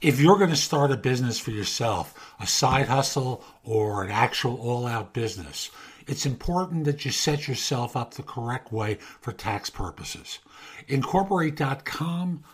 If 0.00 0.20
you're 0.20 0.38
going 0.38 0.50
to 0.50 0.56
start 0.56 0.92
a 0.92 0.96
business 0.96 1.40
for 1.40 1.50
yourself, 1.50 2.32
a 2.38 2.46
side 2.46 2.86
hustle 2.86 3.42
or 3.64 4.04
an 4.04 4.12
actual 4.12 4.54
all 4.60 4.86
out 4.86 5.12
business, 5.12 5.72
it's 6.06 6.24
important 6.24 6.84
that 6.84 7.04
you 7.04 7.10
set 7.10 7.48
yourself 7.48 7.96
up 7.96 8.14
the 8.14 8.22
correct 8.22 8.72
way 8.72 8.98
for 9.20 9.32
tax 9.32 9.70
purposes. 9.70 10.38
Incorporate.com, 10.86 12.44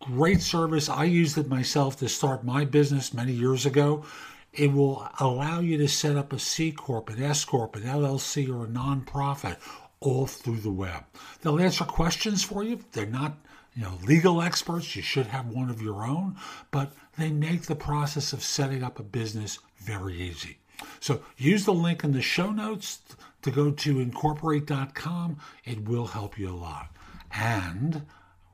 great 0.00 0.42
service. 0.42 0.88
I 0.88 1.02
used 1.02 1.36
it 1.38 1.48
myself 1.48 1.96
to 1.96 2.08
start 2.08 2.44
my 2.44 2.64
business 2.64 3.12
many 3.12 3.32
years 3.32 3.66
ago. 3.66 4.04
It 4.52 4.72
will 4.72 5.08
allow 5.18 5.58
you 5.58 5.78
to 5.78 5.88
set 5.88 6.16
up 6.16 6.32
a 6.32 6.38
C 6.38 6.70
Corp, 6.70 7.10
an 7.10 7.20
S 7.20 7.44
Corp, 7.44 7.74
an 7.74 7.82
LLC, 7.82 8.48
or 8.48 8.66
a 8.66 8.68
nonprofit 8.68 9.56
all 9.98 10.28
through 10.28 10.60
the 10.60 10.70
web. 10.70 11.02
They'll 11.40 11.58
answer 11.58 11.82
questions 11.82 12.44
for 12.44 12.62
you. 12.62 12.78
They're 12.92 13.06
not 13.06 13.38
you 13.74 13.82
know, 13.82 13.98
legal 14.04 14.42
experts. 14.42 14.96
You 14.96 15.02
should 15.02 15.26
have 15.26 15.48
one 15.48 15.70
of 15.70 15.80
your 15.80 16.04
own, 16.04 16.36
but 16.70 16.92
they 17.18 17.30
make 17.30 17.62
the 17.62 17.74
process 17.74 18.32
of 18.32 18.42
setting 18.42 18.82
up 18.82 18.98
a 18.98 19.02
business 19.02 19.58
very 19.78 20.20
easy. 20.20 20.58
So 21.00 21.22
use 21.36 21.64
the 21.64 21.74
link 21.74 22.04
in 22.04 22.12
the 22.12 22.22
show 22.22 22.50
notes 22.50 23.00
to 23.42 23.50
go 23.50 23.70
to 23.70 24.00
incorporate.com. 24.00 25.38
It 25.64 25.88
will 25.88 26.06
help 26.06 26.38
you 26.38 26.50
a 26.50 26.56
lot. 26.56 26.88
And 27.34 28.02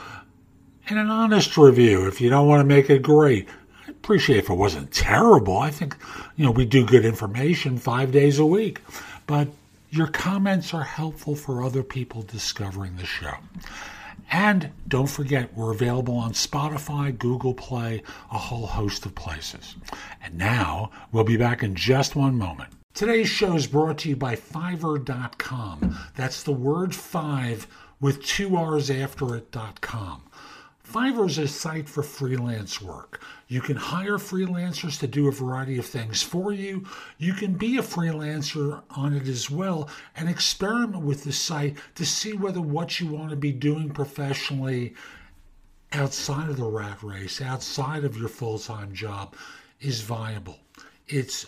and 0.90 1.00
an 1.00 1.10
honest 1.10 1.56
review 1.58 2.08
if 2.08 2.20
you 2.20 2.30
don't 2.30 2.48
want 2.48 2.60
to 2.60 2.66
make 2.66 2.90
it 2.90 3.02
great. 3.02 3.48
I 3.88 3.92
appreciate 3.92 4.40
if 4.40 4.50
it 4.50 4.56
wasn't 4.56 4.92
terrible. 4.92 5.58
I 5.58 5.72
think, 5.72 5.96
you 6.36 6.46
know, 6.46 6.52
we 6.52 6.66
do 6.66 6.86
good 6.86 7.06
information 7.06 7.78
five 7.78 8.12
days 8.12 8.40
a 8.40 8.46
week, 8.46 8.82
but 9.26 9.48
your 9.92 10.08
comments 10.08 10.74
are 10.74 10.84
helpful 10.84 11.36
for 11.36 11.64
other 11.64 11.84
people 11.84 12.24
discovering 12.24 12.96
the 12.98 13.06
show. 13.06 13.34
And 14.32 14.72
don't 14.88 15.10
forget, 15.10 15.56
we're 15.56 15.72
available 15.72 16.16
on 16.16 16.34
Spotify, 16.34 17.18
Google 17.18 17.54
Play, 17.54 18.04
a 18.32 18.38
whole 18.38 18.68
host 18.68 19.06
of 19.06 19.16
places. 19.16 19.76
And 20.24 20.38
now, 20.38 20.92
we'll 21.12 21.24
be 21.24 21.38
back 21.38 21.64
in 21.64 21.76
just 21.76 22.16
one 22.16 22.38
moment. 22.38 22.72
Today's 22.94 23.30
show 23.30 23.56
is 23.56 23.66
brought 23.68 24.00
to 24.00 24.10
you 24.10 24.16
by 24.16 24.36
Fiverr.com. 24.36 25.98
That's 26.16 26.44
the 26.44 26.52
word 26.52 26.94
five 26.94 27.68
with 28.00 28.24
two 28.24 28.56
R's 28.56 28.90
after 28.90 29.36
it.com. 29.36 30.24
Fiverr 30.92 31.28
is 31.28 31.38
a 31.38 31.48
site 31.48 31.88
for 31.88 32.02
freelance 32.02 32.82
work. 32.82 33.22
You 33.48 33.62
can 33.62 33.76
hire 33.76 34.18
freelancers 34.18 35.00
to 35.00 35.08
do 35.08 35.28
a 35.28 35.32
variety 35.32 35.78
of 35.78 35.86
things 35.86 36.24
for 36.24 36.52
you. 36.52 36.84
You 37.20 37.34
can 37.34 37.54
be 37.54 37.78
a 37.78 37.84
freelancer 37.84 38.82
on 38.90 39.14
it 39.14 39.28
as 39.28 39.52
well 39.52 39.88
and 40.16 40.28
experiment 40.28 41.04
with 41.04 41.24
the 41.24 41.32
site 41.32 41.78
to 41.94 42.06
see 42.06 42.34
whether 42.34 42.62
what 42.62 43.00
you 43.00 43.06
want 43.06 43.30
to 43.30 43.36
be 43.36 43.52
doing 43.52 43.92
professionally 43.92 44.96
outside 45.92 46.50
of 46.50 46.58
the 46.58 46.66
rat 46.66 47.04
race, 47.04 47.40
outside 47.40 48.04
of 48.04 48.18
your 48.18 48.30
full 48.30 48.58
time 48.58 48.92
job, 48.92 49.36
is 49.80 50.02
viable. 50.02 50.58
It's 51.08 51.46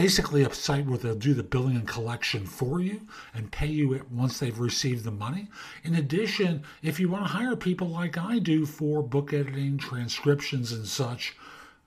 basically 0.00 0.42
a 0.42 0.54
site 0.54 0.86
where 0.86 0.96
they'll 0.96 1.14
do 1.14 1.34
the 1.34 1.42
billing 1.42 1.76
and 1.76 1.86
collection 1.86 2.46
for 2.46 2.80
you 2.80 3.02
and 3.34 3.52
pay 3.52 3.66
you 3.66 3.92
it 3.92 4.10
once 4.10 4.38
they've 4.38 4.58
received 4.58 5.04
the 5.04 5.10
money. 5.10 5.46
In 5.84 5.94
addition, 5.94 6.62
if 6.82 6.98
you 6.98 7.10
want 7.10 7.24
to 7.24 7.32
hire 7.32 7.54
people 7.54 7.86
like 7.86 8.16
I 8.16 8.38
do 8.38 8.64
for 8.64 9.02
book 9.02 9.34
editing, 9.34 9.76
transcriptions, 9.76 10.72
and 10.72 10.86
such, 10.86 11.36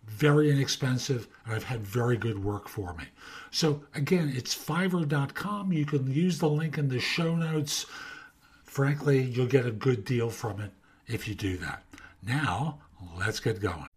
very 0.05 0.51
inexpensive, 0.51 1.27
and 1.43 1.55
I've 1.55 1.63
had 1.63 1.81
very 1.81 2.15
good 2.15 2.43
work 2.43 2.69
for 2.69 2.93
me. 2.93 3.05
So 3.49 3.81
again, 3.95 4.31
it's 4.35 4.53
fiverr.com. 4.55 5.73
You 5.73 5.85
can 5.87 6.11
use 6.13 6.37
the 6.37 6.49
link 6.49 6.77
in 6.77 6.89
the 6.89 6.99
show 6.99 7.35
notes. 7.35 7.87
Frankly, 8.63 9.23
you'll 9.23 9.47
get 9.47 9.65
a 9.65 9.71
good 9.71 10.05
deal 10.05 10.29
from 10.29 10.61
it 10.61 10.69
if 11.07 11.27
you 11.27 11.33
do 11.33 11.57
that. 11.57 11.81
Now, 12.21 12.77
let's 13.17 13.39
get 13.39 13.59
going. 13.59 13.87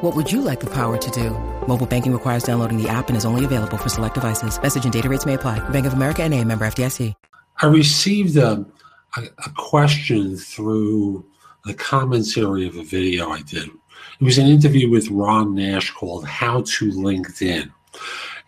What 0.00 0.14
would 0.14 0.30
you 0.30 0.42
like 0.42 0.60
the 0.60 0.70
power 0.70 0.96
to 0.96 1.10
do? 1.10 1.30
Mobile 1.66 1.84
banking 1.84 2.12
requires 2.12 2.44
downloading 2.44 2.80
the 2.80 2.88
app 2.88 3.08
and 3.08 3.16
is 3.16 3.24
only 3.24 3.44
available 3.44 3.76
for 3.76 3.88
select 3.88 4.14
devices. 4.14 4.62
Message 4.62 4.84
and 4.84 4.92
data 4.92 5.08
rates 5.08 5.26
may 5.26 5.34
apply. 5.34 5.58
Bank 5.70 5.86
of 5.86 5.92
America 5.92 6.22
and 6.22 6.32
a 6.34 6.44
member 6.44 6.64
FDIC. 6.66 7.14
I 7.60 7.66
received 7.66 8.36
a, 8.36 8.64
a, 9.16 9.22
a 9.22 9.50
question 9.56 10.36
through 10.36 11.26
the 11.64 11.74
comments 11.74 12.38
area 12.38 12.68
of 12.68 12.76
a 12.76 12.84
video 12.84 13.30
I 13.30 13.42
did. 13.42 13.70
It 14.20 14.24
was 14.24 14.38
an 14.38 14.46
interview 14.46 14.88
with 14.88 15.10
Ron 15.10 15.56
Nash 15.56 15.90
called 15.90 16.28
How 16.28 16.60
to 16.60 16.92
LinkedIn. 16.92 17.68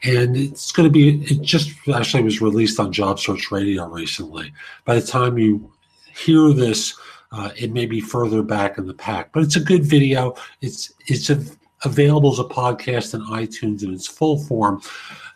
And 0.05 0.37
it's 0.37 0.71
going 0.71 0.89
to 0.89 0.93
be, 0.93 1.21
it 1.25 1.43
just 1.43 1.73
actually 1.93 2.23
was 2.23 2.41
released 2.41 2.79
on 2.79 2.93
Job 2.93 3.19
Search 3.19 3.51
Radio 3.51 3.89
recently. 3.89 4.53
By 4.85 5.01
the 5.01 5.07
time 5.07 5.37
you 5.37 5.73
hear 6.15 6.53
this, 6.53 6.95
uh, 7.33 7.51
it 7.57 7.73
may 7.73 7.87
be 7.87 8.01
further 8.01 8.43
back 8.43 8.79
in 8.79 8.87
the 8.87 8.95
pack, 8.95 9.33
but 9.33 9.43
it's 9.43 9.57
a 9.57 9.61
good 9.61 9.85
video. 9.85 10.35
It's 10.61 10.93
it's 11.07 11.31
a, 11.31 11.43
available 11.85 12.33
as 12.33 12.39
a 12.39 12.45
podcast 12.45 13.15
in 13.15 13.21
iTunes 13.23 13.83
in 13.83 13.95
its 13.95 14.07
full 14.07 14.39
form. 14.45 14.83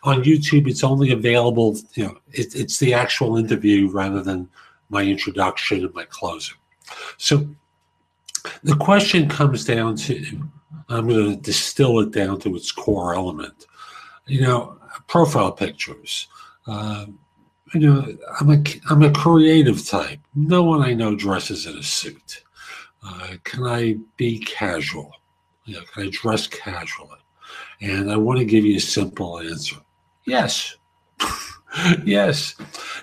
On 0.03 0.23
YouTube, 0.23 0.67
it's 0.67 0.83
only 0.83 1.11
available. 1.11 1.77
You 1.93 2.05
know, 2.05 2.17
it, 2.31 2.55
it's 2.55 2.79
the 2.79 2.93
actual 2.93 3.37
interview 3.37 3.89
rather 3.89 4.21
than 4.21 4.49
my 4.89 5.03
introduction 5.03 5.85
and 5.85 5.93
my 5.93 6.05
closing. 6.05 6.57
So 7.17 7.47
the 8.63 8.75
question 8.75 9.27
comes 9.27 9.65
down 9.65 9.95
to 9.97 10.23
I'm 10.89 11.07
going 11.07 11.31
to 11.31 11.41
distill 11.41 11.99
it 12.01 12.11
down 12.11 12.39
to 12.41 12.55
its 12.55 12.71
core 12.71 13.15
element. 13.15 13.65
You 14.27 14.41
know, 14.41 14.77
profile 15.07 15.51
pictures. 15.51 16.27
Uh, 16.67 17.05
you 17.73 17.81
know, 17.81 18.17
I'm 18.39 18.49
a 18.49 18.63
I'm 18.89 19.03
a 19.03 19.11
creative 19.11 19.85
type. 19.87 20.19
No 20.35 20.63
one 20.63 20.81
I 20.81 20.93
know 20.93 21.15
dresses 21.15 21.65
in 21.65 21.77
a 21.77 21.83
suit. 21.83 22.43
Uh, 23.03 23.35
can 23.43 23.65
I 23.65 23.97
be 24.17 24.39
casual? 24.39 25.11
You 25.65 25.75
know, 25.75 25.81
can 25.93 26.03
I 26.03 26.09
dress 26.11 26.47
casually? 26.47 27.19
And 27.81 28.11
I 28.11 28.17
want 28.17 28.39
to 28.39 28.45
give 28.45 28.65
you 28.65 28.77
a 28.77 28.81
simple 28.81 29.39
answer. 29.39 29.77
Yes. 30.25 30.75
yes. 32.05 32.55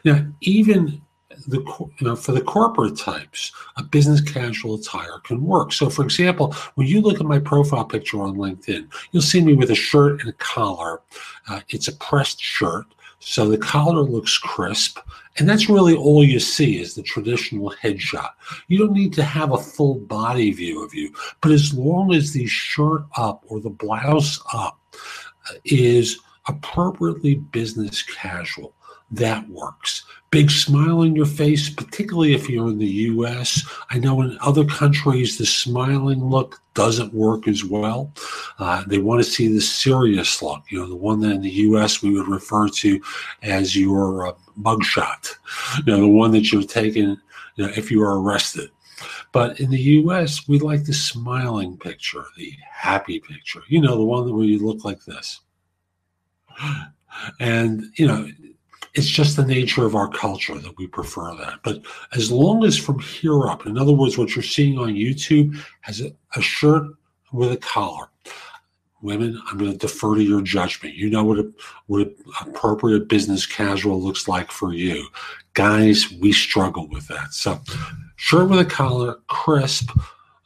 Now, 0.04 0.26
even 0.40 1.02
the 1.46 1.58
you 1.98 2.06
know 2.06 2.14
for 2.14 2.32
the 2.32 2.40
corporate 2.40 2.96
types, 2.96 3.52
a 3.76 3.82
business 3.82 4.20
casual 4.20 4.76
attire 4.76 5.18
can 5.24 5.42
work. 5.44 5.72
So, 5.72 5.90
for 5.90 6.04
example, 6.04 6.54
when 6.76 6.86
you 6.86 7.00
look 7.00 7.20
at 7.20 7.26
my 7.26 7.38
profile 7.38 7.84
picture 7.84 8.20
on 8.22 8.36
LinkedIn, 8.36 8.88
you'll 9.10 9.22
see 9.22 9.42
me 9.42 9.54
with 9.54 9.70
a 9.70 9.74
shirt 9.74 10.20
and 10.20 10.30
a 10.30 10.34
collar. 10.34 11.00
Uh, 11.48 11.60
it's 11.68 11.88
a 11.88 11.96
pressed 11.96 12.40
shirt 12.40 12.86
So 13.24 13.48
the 13.48 13.56
collar 13.56 14.02
looks 14.02 14.36
crisp, 14.36 14.98
and 15.38 15.48
that's 15.48 15.68
really 15.68 15.94
all 15.94 16.24
you 16.24 16.40
see 16.40 16.80
is 16.80 16.94
the 16.94 17.04
traditional 17.04 17.72
headshot. 17.80 18.30
You 18.66 18.78
don't 18.78 18.92
need 18.92 19.12
to 19.12 19.22
have 19.22 19.52
a 19.52 19.58
full 19.58 20.00
body 20.00 20.50
view 20.50 20.84
of 20.84 20.92
you, 20.92 21.14
but 21.40 21.52
as 21.52 21.72
long 21.72 22.12
as 22.12 22.32
the 22.32 22.46
shirt 22.46 23.04
up 23.16 23.44
or 23.46 23.60
the 23.60 23.70
blouse 23.70 24.40
up 24.52 24.80
is 25.64 26.18
appropriately 26.48 27.36
business 27.36 28.02
casual, 28.02 28.74
that 29.12 29.48
works. 29.48 30.04
Big 30.30 30.50
smile 30.50 31.00
on 31.00 31.14
your 31.14 31.26
face, 31.26 31.68
particularly 31.68 32.34
if 32.34 32.48
you're 32.48 32.70
in 32.70 32.78
the 32.78 32.86
US. 32.86 33.62
I 33.90 33.98
know 33.98 34.22
in 34.22 34.38
other 34.40 34.64
countries, 34.64 35.36
the 35.36 35.44
smiling 35.44 36.24
look 36.24 36.60
doesn't 36.74 37.12
work 37.12 37.46
as 37.46 37.64
well. 37.64 38.10
Uh, 38.58 38.82
they 38.86 38.96
want 38.98 39.22
to 39.22 39.30
see 39.30 39.48
the 39.48 39.60
serious 39.60 40.40
look, 40.40 40.62
you 40.70 40.80
know, 40.80 40.88
the 40.88 40.96
one 40.96 41.20
that 41.20 41.32
in 41.32 41.42
the 41.42 41.50
US 41.50 42.02
we 42.02 42.10
would 42.10 42.28
refer 42.28 42.68
to 42.68 43.00
as 43.42 43.76
your 43.76 44.28
uh, 44.28 44.32
mugshot, 44.58 45.36
you 45.86 45.92
know, 45.92 46.00
the 46.00 46.08
one 46.08 46.30
that 46.30 46.50
you're 46.50 46.62
taking 46.62 47.18
you 47.56 47.66
know, 47.66 47.72
if 47.76 47.90
you 47.90 48.02
are 48.02 48.20
arrested. 48.20 48.70
But 49.32 49.60
in 49.60 49.70
the 49.70 49.80
US, 49.80 50.46
we 50.48 50.58
like 50.58 50.84
the 50.84 50.92
smiling 50.92 51.76
picture, 51.76 52.24
the 52.36 52.52
happy 52.70 53.18
picture, 53.18 53.62
you 53.68 53.80
know, 53.80 53.96
the 53.96 54.04
one 54.04 54.34
where 54.34 54.44
you 54.44 54.64
look 54.64 54.84
like 54.84 55.04
this. 55.04 55.40
And, 57.40 57.84
you 57.96 58.06
know, 58.06 58.28
it's 58.94 59.08
just 59.08 59.36
the 59.36 59.46
nature 59.46 59.86
of 59.86 59.94
our 59.94 60.08
culture 60.08 60.58
that 60.58 60.76
we 60.76 60.86
prefer 60.86 61.34
that. 61.36 61.60
But 61.62 61.82
as 62.14 62.30
long 62.30 62.64
as 62.64 62.76
from 62.76 62.98
here 62.98 63.48
up, 63.48 63.66
in 63.66 63.78
other 63.78 63.92
words, 63.92 64.18
what 64.18 64.36
you're 64.36 64.42
seeing 64.42 64.78
on 64.78 64.94
YouTube 64.94 65.56
has 65.80 66.00
a, 66.00 66.12
a 66.36 66.42
shirt 66.42 66.84
with 67.32 67.52
a 67.52 67.56
collar. 67.56 68.08
Women, 69.00 69.40
I'm 69.48 69.58
going 69.58 69.72
to 69.72 69.78
defer 69.78 70.14
to 70.14 70.22
your 70.22 70.42
judgment. 70.42 70.94
You 70.94 71.10
know 71.10 71.24
what 71.24 71.38
a, 71.38 71.50
what 71.86 72.12
appropriate 72.40 73.08
business 73.08 73.46
casual 73.46 74.00
looks 74.00 74.28
like 74.28 74.50
for 74.52 74.74
you. 74.74 75.08
Guys, 75.54 76.12
we 76.20 76.32
struggle 76.32 76.86
with 76.88 77.08
that. 77.08 77.32
So, 77.32 77.60
shirt 78.16 78.48
with 78.48 78.60
a 78.60 78.64
collar, 78.64 79.18
crisp, 79.26 79.90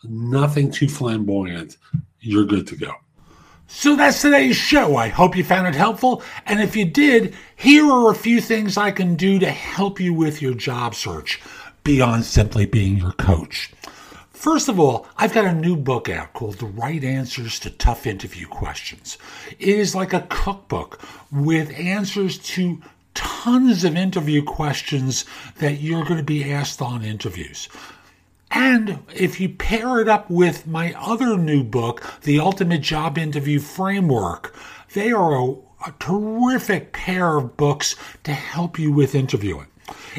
nothing 0.04 0.70
too 0.70 0.88
flamboyant. 0.88 1.76
You're 2.20 2.46
good 2.46 2.66
to 2.68 2.76
go. 2.76 2.92
So 3.68 3.96
that's 3.96 4.22
today's 4.22 4.56
show. 4.56 4.96
I 4.96 5.08
hope 5.08 5.36
you 5.36 5.42
found 5.42 5.66
it 5.66 5.74
helpful. 5.74 6.22
And 6.46 6.60
if 6.60 6.76
you 6.76 6.84
did, 6.84 7.34
here 7.56 7.90
are 7.90 8.10
a 8.10 8.14
few 8.14 8.40
things 8.40 8.76
I 8.76 8.92
can 8.92 9.16
do 9.16 9.38
to 9.40 9.50
help 9.50 9.98
you 9.98 10.14
with 10.14 10.40
your 10.40 10.54
job 10.54 10.94
search 10.94 11.40
beyond 11.82 12.24
simply 12.24 12.64
being 12.66 12.96
your 12.96 13.12
coach. 13.12 13.72
First 14.30 14.68
of 14.68 14.78
all, 14.78 15.08
I've 15.16 15.32
got 15.32 15.46
a 15.46 15.52
new 15.52 15.76
book 15.76 16.08
out 16.08 16.32
called 16.32 16.58
The 16.58 16.66
Right 16.66 17.02
Answers 17.02 17.58
to 17.60 17.70
Tough 17.70 18.06
Interview 18.06 18.46
Questions. 18.46 19.18
It 19.58 19.68
is 19.68 19.94
like 19.94 20.12
a 20.12 20.26
cookbook 20.28 21.00
with 21.32 21.72
answers 21.72 22.38
to 22.38 22.80
tons 23.14 23.82
of 23.82 23.96
interview 23.96 24.44
questions 24.44 25.24
that 25.58 25.80
you're 25.80 26.04
going 26.04 26.18
to 26.18 26.22
be 26.22 26.52
asked 26.52 26.82
on 26.82 27.02
interviews. 27.02 27.68
And 28.58 29.00
if 29.14 29.38
you 29.38 29.50
pair 29.50 30.00
it 30.00 30.08
up 30.08 30.30
with 30.30 30.66
my 30.66 30.94
other 30.98 31.36
new 31.36 31.62
book, 31.62 32.02
The 32.22 32.40
Ultimate 32.40 32.80
Job 32.80 33.18
Interview 33.18 33.60
Framework, 33.60 34.56
they 34.94 35.12
are 35.12 35.34
a, 35.34 35.50
a, 35.86 35.94
terrific 36.00 36.94
pair 36.94 37.36
of 37.36 37.58
books 37.58 37.96
to 38.24 38.32
help 38.32 38.78
you 38.78 38.90
with 38.90 39.14
interviewing. 39.14 39.66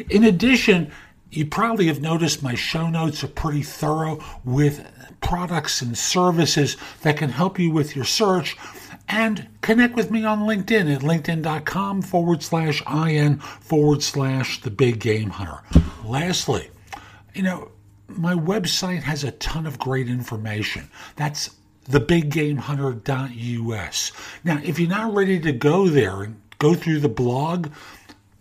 In 0.08 0.22
addition, 0.22 0.92
you 1.32 1.46
probably 1.46 1.88
have 1.88 2.00
noticed 2.00 2.40
my 2.40 2.54
show 2.54 2.88
notes 2.88 3.24
are 3.24 3.28
pretty 3.28 3.64
thorough 3.64 4.22
with 4.44 4.86
products 5.20 5.82
and 5.82 5.98
services 5.98 6.76
that 7.02 7.16
can 7.16 7.30
help 7.30 7.58
you 7.58 7.72
with 7.72 7.96
your 7.96 8.04
search. 8.04 8.56
And 9.08 9.48
connect 9.62 9.96
with 9.96 10.12
me 10.12 10.24
on 10.24 10.42
LinkedIn 10.42 10.94
at 10.94 11.02
linkedin.com 11.02 12.02
forward 12.02 12.44
slash 12.44 12.84
IN 12.86 13.38
forward 13.38 14.04
slash 14.04 14.60
the 14.60 14.70
big 14.70 15.00
game 15.00 15.30
hunter. 15.30 15.60
Lastly, 16.04 16.70
you 17.34 17.42
know, 17.42 17.72
my 18.08 18.34
website 18.34 19.02
has 19.02 19.24
a 19.24 19.32
ton 19.32 19.66
of 19.66 19.78
great 19.78 20.08
information. 20.08 20.88
That's 21.16 21.50
thebiggamehunter.us. 21.90 24.12
Now, 24.44 24.60
if 24.62 24.78
you're 24.78 24.88
not 24.88 25.14
ready 25.14 25.40
to 25.40 25.52
go 25.52 25.88
there 25.88 26.22
and 26.22 26.40
go 26.58 26.74
through 26.74 27.00
the 27.00 27.08
blog, 27.08 27.68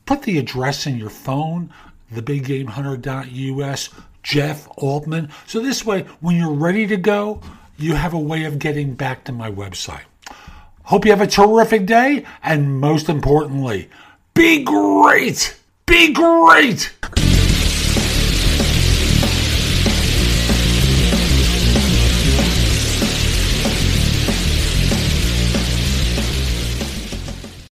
put 0.05 0.23
the 0.23 0.37
address 0.37 0.87
in 0.87 0.97
your 0.97 1.09
phone, 1.09 1.73
thebiggamehunter.us, 2.13 3.89
Jeff 4.23 4.67
Altman. 4.77 5.29
So 5.45 5.59
this 5.59 5.85
way, 5.85 6.03
when 6.21 6.35
you're 6.35 6.53
ready 6.53 6.87
to 6.87 6.97
go, 6.97 7.41
you 7.77 7.93
have 7.93 8.13
a 8.13 8.19
way 8.19 8.45
of 8.45 8.59
getting 8.59 8.93
back 8.93 9.23
to 9.25 9.31
my 9.31 9.51
website. 9.51 10.03
Hope 10.83 11.05
you 11.05 11.11
have 11.11 11.21
a 11.21 11.27
terrific 11.27 11.85
day, 11.85 12.25
and 12.41 12.79
most 12.79 13.09
importantly, 13.09 13.89
be 14.33 14.63
great! 14.63 15.59
Be 15.85 16.13
great! 16.13 16.93